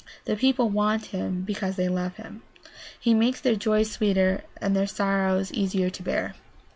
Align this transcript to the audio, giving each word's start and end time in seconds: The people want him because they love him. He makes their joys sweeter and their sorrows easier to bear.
The 0.25 0.35
people 0.35 0.67
want 0.67 1.05
him 1.13 1.43
because 1.43 1.75
they 1.75 1.87
love 1.87 2.15
him. 2.15 2.41
He 2.99 3.13
makes 3.13 3.39
their 3.39 3.55
joys 3.55 3.91
sweeter 3.91 4.43
and 4.59 4.75
their 4.75 4.87
sorrows 4.87 5.53
easier 5.53 5.91
to 5.91 6.01
bear. 6.01 6.33